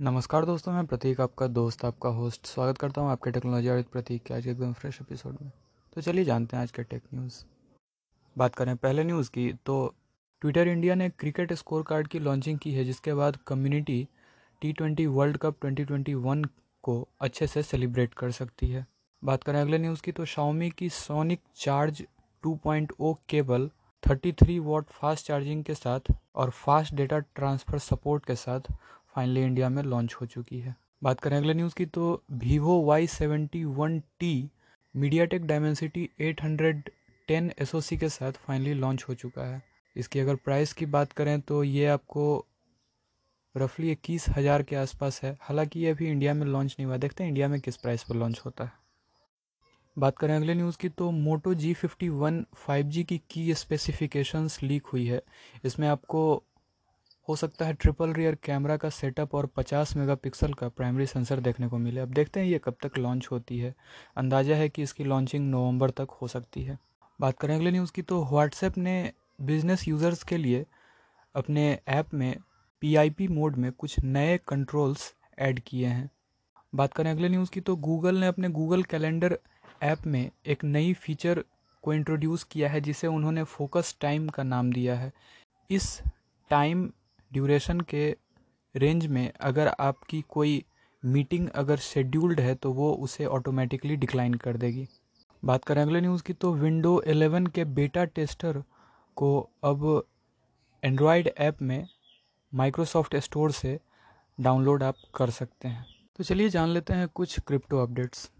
[0.00, 4.22] नमस्कार दोस्तों, मैं प्रतीक, आपका दोस्त, आपका होस्ट स्वागत करता हूँ आपके टेक्नोलॉजी आधारित प्रतीक
[4.22, 5.50] के आज के एकदम फ्रेश एपिसोड में।
[5.92, 7.34] तो चलिए जानते हैं आज के टेक न्यूज़
[8.36, 9.76] बात करें पहले न्यूज़ की तो
[10.42, 14.06] ट्विटर इंडिया ने क्रिकेट स्कोर कार्ड की लॉन्चिंग की है, जिसके बाद community
[14.62, 16.46] T twenty world cup 2021
[16.84, 18.86] को अच्छे से सेलिब्रेट कर सकती है।
[19.22, 22.02] बात करें अगले न्यूज़ की तो शाओमी की Sonic charge
[22.42, 23.70] 2.0 cable
[24.02, 28.72] 33 watt fast charging के साथ और फास्ट डेटा ट्रांसफ़र सपोर्ट के साथ
[29.14, 33.06] फाइनली इंडिया में लॉन्च हो चुकी है। बात करें अगले न्यूज़ की तो Vivo Y
[33.06, 34.50] seventy one T
[35.24, 36.90] MediaTek Dimensity eight hundred
[37.28, 39.62] ten S के साथ फाइनली लॉन्च हो चुका है।
[39.96, 42.46] इसकी अगर प्राइस की बात करें तो ये आपको
[43.54, 47.24] रफली इक्कीस हज़ार के आसपास है। हालाँकि ये अभी इंडिया में लॉन्च नहीं हुआ। देखते
[47.24, 48.72] हैं इंडिया में किस प्राइस पर लॉन्च होता है।
[49.96, 54.62] बात करें अगले न्यूज़ की तो Moto G fifty one five G की की स्पेसिफिकेशंस
[54.62, 55.20] लीक हुई है।
[55.64, 56.42] इसमें आपको
[57.30, 61.68] हो सकता है ट्रिपल रियर कैमरा का सेटअप और 50 मेगापिक्सल का प्राइमरी सेंसर देखने
[61.68, 63.74] को मिले। अब देखते हैं ये कब तक लॉन्च होती है।
[64.16, 66.78] अंदाज़ा है कि इसकी लॉन्चिंग नवंबर तक हो सकती है।
[67.20, 70.64] बात करें अगले न्यूज़ की तो व्हाट्सएप ने बिज़नेस यूज़र्स के लिए
[71.34, 72.36] अपने ऐप में
[72.82, 76.10] पीआईपी मोड में कुछ नए कंट्रोल्स ऐड किए हैं।
[76.74, 79.38] बात करें अगले न्यूज़ की तो गूगल ने अपने गूगल कैलेंडर
[79.82, 81.44] ऐप में एक नई फीचर
[81.82, 85.12] को इंट्रोड्यूस किया है, जिसे उन्होंने फोकस टाइम का नाम दिया है।
[85.70, 86.00] इस
[86.50, 86.90] टाइम
[87.30, 88.10] ड्यूरेशन के
[88.74, 90.64] रेंज में अगर आपकी कोई
[91.02, 94.86] मीटिंग अगर शेड्यूल्ड है तो वो उसे ऑटोमेटिकली डिक्लाइन कर देगी।
[95.42, 98.62] बात करें अगले न्यूज़ की तो विंडो 11 के बेटा टेस्टर
[99.16, 100.02] को अब
[100.82, 101.86] एंड्रॉयड ऐप में
[102.52, 103.78] माइक्रोसॉफ्ट स्टोर से
[104.38, 105.86] डाउनलोड आप कर सकते हैं।
[106.18, 108.30] तो चलिए जान लेते हैं कुछ क्रिप्टो अपडेट्स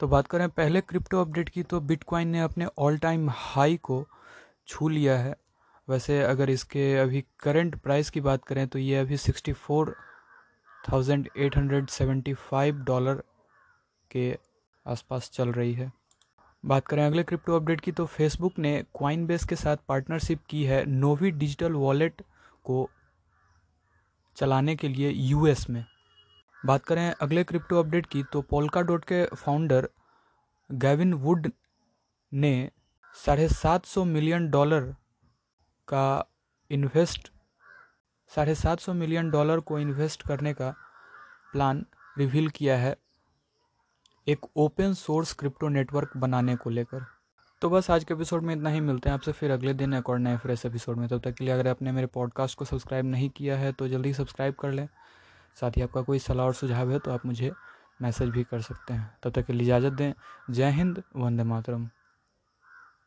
[0.00, 4.04] तो बात करें पहले क्रिप्टो अपडेट की तो बिटकॉइन ने अपने ऑल टाइम हाई को
[4.66, 5.34] छू लिया है।
[5.88, 9.94] वैसे अगर इसके अभी करंट प्राइस की बात करें तो ये अभी sixty four
[10.90, 13.22] thousand eight hundred seventy five dollar
[14.10, 14.38] के
[14.86, 15.90] आसपास चल रही है।
[16.64, 20.64] बात करें अगले क्रिप्टो अपडेट की तो फेसबुक ने क्वाइन बेस के साथ पार्टनरशिप की
[20.64, 22.22] है नोवी डिजिटल वॉलेट
[22.64, 22.88] को
[24.36, 25.84] चलाने के लिए यूएस में।
[26.56, 29.88] बात करें अगले क्रिप्टो अपडेट की तो पोलका डॉट के फाउंडर
[30.70, 31.50] गैविन वुड
[32.32, 32.70] ने
[33.14, 34.94] साढ़े सात सौ मिलियन डॉलर
[35.88, 36.30] का
[36.70, 37.30] इन्वेस्ट
[38.30, 40.70] साढ़े सात सौ मिलियन डॉलर को इन्वेस्ट करने का
[41.52, 41.84] प्लान
[42.18, 42.96] रिवील किया है
[44.26, 47.04] एक ओपन सोर्स क्रिप्टो नेटवर्क बनाने को लेकर।
[47.62, 50.08] तो बस आज के एपिसोड में इतना ही, मिलते हैं आपसे फिर अगले दिन एक
[50.10, 53.06] और नए फ्रेश एपिसोड में। तब तक के लिए अगर आपने मेरे पॉडकास्ट को सब्सक्राइब
[53.06, 54.88] नहीं किया है तो जल्दी सब्सक्राइब कर लें।
[55.60, 57.52] साथ ही आपका कोई सलाह और सुझाव है तो आप मुझे
[58.02, 60.12] मैसेज भी कर सकते हैं। तब तक के लिए इजाज़त दें।
[60.50, 61.88] जय हिंद, वंदे मातरम।